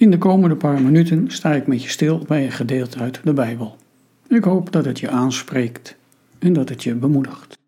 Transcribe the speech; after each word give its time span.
In 0.00 0.10
de 0.10 0.18
komende 0.18 0.56
paar 0.56 0.82
minuten 0.82 1.30
sta 1.30 1.52
ik 1.52 1.66
met 1.66 1.82
je 1.82 1.88
stil 1.88 2.24
bij 2.26 2.44
een 2.44 2.52
gedeelte 2.52 2.98
uit 2.98 3.20
de 3.24 3.32
Bijbel. 3.32 3.76
Ik 4.28 4.44
hoop 4.44 4.72
dat 4.72 4.84
het 4.84 5.00
je 5.00 5.10
aanspreekt 5.10 5.96
en 6.38 6.52
dat 6.52 6.68
het 6.68 6.82
je 6.82 6.94
bemoedigt. 6.94 7.58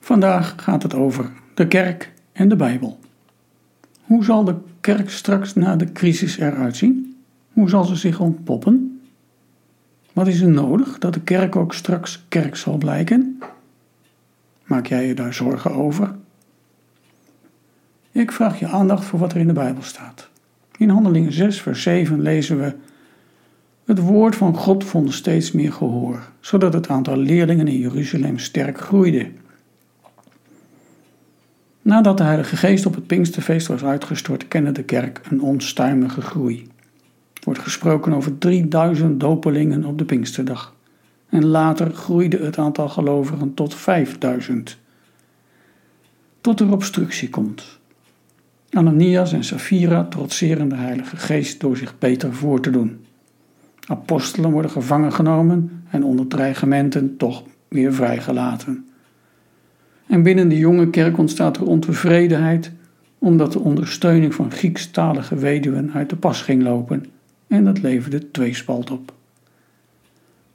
Vandaag 0.00 0.54
gaat 0.56 0.82
het 0.82 0.94
over 0.94 1.32
de 1.54 1.68
kerk 1.68 2.12
en 2.32 2.48
de 2.48 2.56
Bijbel. 2.56 2.98
Hoe 4.02 4.24
zal 4.24 4.44
de 4.44 4.54
kerk 4.80 5.10
straks 5.10 5.54
na 5.54 5.76
de 5.76 5.92
crisis 5.92 6.38
eruit 6.38 6.76
zien? 6.76 7.16
Hoe 7.52 7.68
zal 7.68 7.84
ze 7.84 7.96
zich 7.96 8.20
ontpoppen? 8.20 9.00
Wat 10.12 10.26
is 10.26 10.40
er 10.40 10.50
nodig 10.50 10.98
dat 10.98 11.14
de 11.14 11.20
kerk 11.20 11.56
ook 11.56 11.74
straks 11.74 12.24
kerk 12.28 12.56
zal 12.56 12.76
blijken? 12.76 13.38
Maak 14.64 14.86
jij 14.86 15.06
je 15.06 15.14
daar 15.14 15.34
zorgen 15.34 15.72
over? 15.72 16.14
Ik 18.12 18.32
vraag 18.32 18.58
je 18.58 18.68
aandacht 18.68 19.04
voor 19.04 19.18
wat 19.18 19.32
er 19.32 19.40
in 19.40 19.46
de 19.46 19.52
Bijbel 19.52 19.82
staat. 19.82 20.28
In 20.78 20.88
Handelingen 20.88 21.32
6, 21.32 21.60
vers 21.60 21.82
7 21.82 22.22
lezen 22.22 22.58
we: 22.58 22.74
Het 23.84 23.98
woord 23.98 24.36
van 24.36 24.54
God 24.54 24.84
vond 24.84 25.12
steeds 25.12 25.52
meer 25.52 25.72
gehoor, 25.72 26.28
zodat 26.40 26.72
het 26.72 26.88
aantal 26.88 27.16
leerlingen 27.16 27.68
in 27.68 27.78
Jeruzalem 27.78 28.38
sterk 28.38 28.80
groeide. 28.80 29.30
Nadat 31.82 32.16
de 32.16 32.22
Heilige 32.22 32.56
Geest 32.56 32.86
op 32.86 32.94
het 32.94 33.06
Pinksterfeest 33.06 33.66
was 33.66 33.84
uitgestort, 33.84 34.48
kende 34.48 34.72
de 34.72 34.82
kerk 34.82 35.20
een 35.30 35.40
onstuimige 35.40 36.20
groei. 36.20 36.66
Er 37.32 37.44
wordt 37.44 37.60
gesproken 37.60 38.12
over 38.12 38.38
3000 38.38 39.20
dopelingen 39.20 39.84
op 39.84 39.98
de 39.98 40.04
Pinksterdag. 40.04 40.74
En 41.28 41.46
later 41.46 41.90
groeide 41.90 42.38
het 42.38 42.58
aantal 42.58 42.88
gelovigen 42.88 43.54
tot 43.54 43.74
5000. 43.74 44.78
Tot 46.40 46.60
er 46.60 46.72
obstructie 46.72 47.30
komt. 47.30 47.77
Ananias 48.70 49.32
en 49.32 49.44
Safira 49.44 50.04
trotseren 50.04 50.68
de 50.68 50.76
Heilige 50.76 51.16
Geest 51.16 51.60
door 51.60 51.76
zich 51.76 51.98
beter 51.98 52.34
voor 52.34 52.60
te 52.60 52.70
doen. 52.70 53.04
Apostelen 53.86 54.50
worden 54.50 54.70
gevangen 54.70 55.12
genomen 55.12 55.82
en 55.90 56.04
onder 56.04 56.26
dreigementen 56.26 57.16
toch 57.16 57.42
weer 57.68 57.94
vrijgelaten. 57.94 58.86
En 60.06 60.22
binnen 60.22 60.48
de 60.48 60.58
jonge 60.58 60.90
kerk 60.90 61.18
ontstaat 61.18 61.56
er 61.56 61.66
ontevredenheid 61.66 62.72
omdat 63.18 63.52
de 63.52 63.60
ondersteuning 63.60 64.34
van 64.34 64.50
Griekstalige 64.50 65.34
weduwen 65.34 65.92
uit 65.92 66.10
de 66.10 66.16
pas 66.16 66.42
ging 66.42 66.62
lopen 66.62 67.04
en 67.46 67.64
dat 67.64 67.82
leverde 67.82 68.30
tweespalt 68.30 68.90
op. 68.90 69.12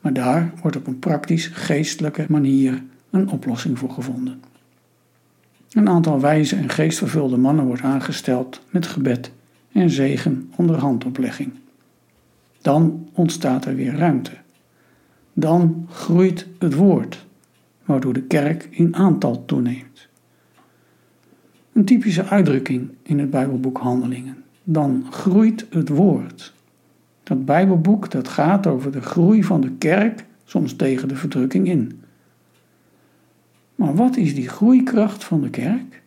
Maar 0.00 0.12
daar 0.12 0.52
wordt 0.62 0.76
op 0.76 0.86
een 0.86 0.98
praktisch 0.98 1.46
geestelijke 1.46 2.24
manier 2.28 2.82
een 3.10 3.30
oplossing 3.30 3.78
voor 3.78 3.90
gevonden. 3.90 4.40
Een 5.72 5.88
aantal 5.88 6.20
wijze 6.20 6.56
en 6.56 6.68
geestvervulde 6.68 7.36
mannen 7.36 7.64
wordt 7.64 7.82
aangesteld 7.82 8.60
met 8.70 8.86
gebed 8.86 9.32
en 9.72 9.90
zegen 9.90 10.50
onder 10.56 10.76
handoplegging. 10.76 11.52
Dan 12.60 13.08
ontstaat 13.12 13.64
er 13.64 13.74
weer 13.74 13.96
ruimte. 13.96 14.30
Dan 15.32 15.86
groeit 15.90 16.46
het 16.58 16.74
woord, 16.74 17.26
waardoor 17.84 18.12
de 18.12 18.22
kerk 18.22 18.68
in 18.70 18.96
aantal 18.96 19.44
toeneemt. 19.44 20.08
Een 21.72 21.84
typische 21.84 22.24
uitdrukking 22.24 22.90
in 23.02 23.18
het 23.18 23.30
Bijbelboek 23.30 23.78
Handelingen. 23.78 24.42
Dan 24.64 25.06
groeit 25.10 25.66
het 25.70 25.88
woord. 25.88 26.52
Dat 27.22 27.44
Bijbelboek 27.44 28.10
dat 28.10 28.28
gaat 28.28 28.66
over 28.66 28.92
de 28.92 29.00
groei 29.00 29.44
van 29.44 29.60
de 29.60 29.70
kerk, 29.70 30.24
soms 30.44 30.76
tegen 30.76 31.08
de 31.08 31.16
verdrukking 31.16 31.68
in. 31.68 32.01
Maar 33.82 33.94
wat 33.94 34.16
is 34.16 34.34
die 34.34 34.48
groeikracht 34.48 35.24
van 35.24 35.40
de 35.40 35.50
kerk? 35.50 36.02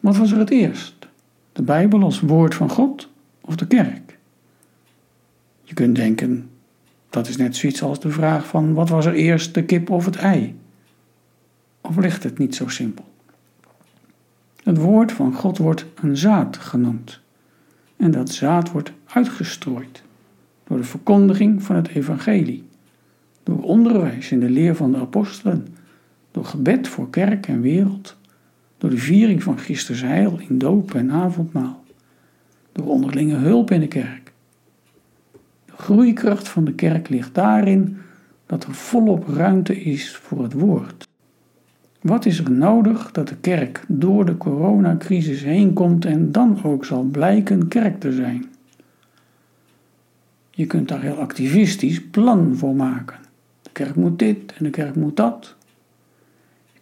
Wat 0.00 0.16
was 0.16 0.32
er 0.32 0.38
het 0.38 0.50
eerst? 0.50 1.08
De 1.52 1.62
Bijbel 1.62 2.02
als 2.02 2.20
woord 2.20 2.54
van 2.54 2.70
God 2.70 3.08
of 3.40 3.56
de 3.56 3.66
kerk? 3.66 4.18
Je 5.62 5.74
kunt 5.74 5.96
denken, 5.96 6.50
dat 7.10 7.28
is 7.28 7.36
net 7.36 7.56
zoiets 7.56 7.82
als 7.82 8.00
de 8.00 8.10
vraag 8.10 8.46
van 8.46 8.74
wat 8.74 8.88
was 8.88 9.06
er 9.06 9.14
eerst, 9.14 9.54
de 9.54 9.64
kip 9.64 9.90
of 9.90 10.04
het 10.04 10.16
ei? 10.16 10.58
Of 11.80 11.96
ligt 11.96 12.22
het 12.22 12.38
niet 12.38 12.54
zo 12.54 12.68
simpel? 12.68 13.04
Het 14.62 14.78
woord 14.78 15.12
van 15.12 15.34
God 15.34 15.58
wordt 15.58 15.86
een 15.94 16.16
zaad 16.16 16.56
genoemd. 16.56 17.20
En 17.96 18.10
dat 18.10 18.30
zaad 18.30 18.70
wordt 18.70 18.92
uitgestrooid 19.04 20.02
door 20.64 20.76
de 20.76 20.84
verkondiging 20.84 21.62
van 21.62 21.76
het 21.76 21.88
evangelie, 21.88 22.64
door 23.42 23.62
onderwijs 23.62 24.30
in 24.30 24.40
de 24.40 24.50
leer 24.50 24.76
van 24.76 24.92
de 24.92 24.98
apostelen, 24.98 25.66
door 26.34 26.44
gebed 26.44 26.88
voor 26.88 27.10
kerk 27.10 27.46
en 27.46 27.60
wereld, 27.60 28.16
door 28.78 28.90
de 28.90 28.98
viering 28.98 29.42
van 29.42 29.58
Christus 29.58 30.00
heil 30.00 30.38
in 30.48 30.58
doop 30.58 30.94
en 30.94 31.10
avondmaal, 31.10 31.84
door 32.72 32.86
onderlinge 32.86 33.36
hulp 33.36 33.70
in 33.70 33.80
de 33.80 33.88
kerk. 33.88 34.32
De 35.64 35.72
groeikracht 35.76 36.48
van 36.48 36.64
de 36.64 36.72
kerk 36.72 37.08
ligt 37.08 37.34
daarin 37.34 37.96
dat 38.46 38.64
er 38.64 38.74
volop 38.74 39.28
ruimte 39.28 39.82
is 39.82 40.16
voor 40.16 40.42
het 40.42 40.52
woord. 40.52 41.08
Wat 42.00 42.26
is 42.26 42.38
er 42.38 42.50
nodig 42.50 43.12
dat 43.12 43.28
de 43.28 43.36
kerk 43.36 43.84
door 43.88 44.24
de 44.24 44.36
coronacrisis 44.36 45.42
heen 45.42 45.72
komt 45.72 46.04
en 46.04 46.32
dan 46.32 46.64
ook 46.64 46.84
zal 46.84 47.02
blijken 47.02 47.68
kerk 47.68 48.00
te 48.00 48.12
zijn? 48.12 48.44
Je 50.50 50.66
kunt 50.66 50.88
daar 50.88 51.02
heel 51.02 51.18
activistisch 51.18 52.02
plan 52.10 52.56
voor 52.56 52.74
maken. 52.74 53.18
De 53.62 53.70
kerk 53.72 53.94
moet 53.94 54.18
dit 54.18 54.52
en 54.58 54.64
de 54.64 54.70
kerk 54.70 54.94
moet 54.94 55.16
dat 55.16 55.56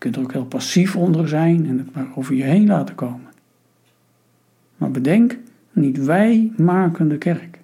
kunt 0.02 0.16
er 0.16 0.22
ook 0.22 0.32
heel 0.32 0.44
passief 0.44 0.96
onder 0.96 1.28
zijn 1.28 1.66
en 1.66 1.78
het 1.78 1.94
maar 1.94 2.06
over 2.14 2.34
je 2.34 2.42
heen 2.42 2.66
laten 2.66 2.94
komen. 2.94 3.30
Maar 4.76 4.90
bedenk, 4.90 5.38
niet 5.72 6.04
wij 6.04 6.52
maken 6.56 7.08
de 7.08 7.18
kerk. 7.18 7.60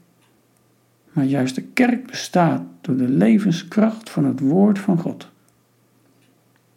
Maar 1.12 1.24
juist 1.24 1.54
de 1.54 1.62
kerk 1.62 2.06
bestaat 2.06 2.62
door 2.80 2.96
de 2.96 3.08
levenskracht 3.08 4.10
van 4.10 4.24
het 4.24 4.40
woord 4.40 4.78
van 4.78 4.98
God. 4.98 5.30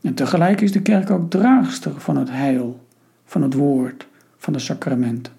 En 0.01 0.13
tegelijk 0.13 0.61
is 0.61 0.71
de 0.71 0.81
kerk 0.81 1.09
ook 1.09 1.29
draagster 1.29 1.99
van 1.99 2.17
het 2.17 2.29
heil, 2.29 2.85
van 3.25 3.41
het 3.41 3.53
woord, 3.53 4.07
van 4.37 4.53
de 4.53 4.59
sacramenten. 4.59 5.33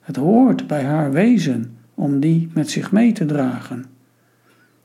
Het 0.00 0.16
hoort 0.16 0.66
bij 0.66 0.84
haar 0.84 1.12
wezen 1.12 1.76
om 1.94 2.20
die 2.20 2.50
met 2.54 2.70
zich 2.70 2.92
mee 2.92 3.12
te 3.12 3.26
dragen. 3.26 3.84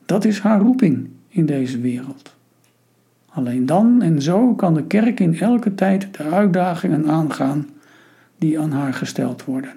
Dat 0.05 0.25
is 0.25 0.39
haar 0.39 0.59
roeping 0.59 1.09
in 1.27 1.45
deze 1.45 1.79
wereld. 1.79 2.39
Alleen 3.33 3.65
dan 3.65 4.01
en 4.01 4.21
zo 4.21 4.55
kan 4.55 4.73
de 4.73 4.83
kerk 4.83 5.19
in 5.19 5.39
elke 5.39 5.75
tijd 5.75 6.17
de 6.17 6.23
uitdagingen 6.23 7.07
aangaan 7.07 7.69
die 8.37 8.59
aan 8.59 8.71
haar 8.71 8.93
gesteld 8.93 9.45
worden. 9.45 9.73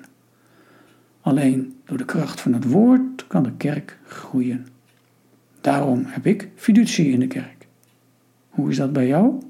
Alleen 1.21 1.77
door 1.85 1.99
de 1.99 2.05
kracht 2.05 2.41
van 2.41 2.53
het 2.53 2.65
woord 2.71 3.27
kan 3.27 3.43
de 3.43 3.53
kerk 3.57 3.99
groeien. 4.07 4.67
Daarom 5.61 6.03
heb 6.07 6.27
ik 6.27 6.49
fiducie 6.55 7.13
in 7.13 7.21
de 7.21 7.27
kerk. 7.27 7.67
Hoe 8.49 8.71
is 8.71 8.77
dat 8.77 8.93
bij 8.93 9.07
jou? 9.07 9.43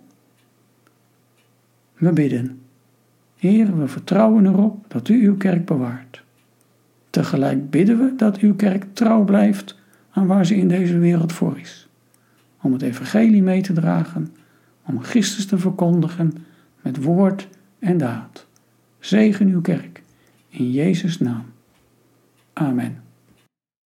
We 1.96 2.12
bidden. 2.12 2.60
Heer, 3.36 3.78
we 3.78 3.88
vertrouwen 3.88 4.46
erop 4.46 4.84
dat 4.88 5.08
u 5.08 5.26
uw 5.26 5.36
kerk 5.36 5.64
bewaart. 5.64 6.22
Tegelijk 7.10 7.70
bidden 7.70 7.98
we 7.98 8.14
dat 8.16 8.38
uw 8.38 8.54
kerk 8.54 8.84
trouw 8.92 9.24
blijft 9.24 9.78
aan 10.10 10.26
waar 10.26 10.46
ze 10.46 10.56
in 10.56 10.68
deze 10.68 10.98
wereld 10.98 11.32
voor 11.32 11.58
is 11.58 11.83
om 12.64 12.72
het 12.72 12.82
evangelie 12.82 13.42
mee 13.42 13.62
te 13.62 13.72
dragen, 13.72 14.34
om 14.82 15.02
Christus 15.02 15.46
te 15.46 15.58
verkondigen 15.58 16.32
met 16.82 17.02
woord 17.02 17.48
en 17.78 17.98
daad. 17.98 18.46
Zegen 18.98 19.48
uw 19.48 19.60
kerk, 19.60 20.02
in 20.48 20.70
Jezus' 20.70 21.18
naam. 21.18 21.44
Amen. 22.52 23.03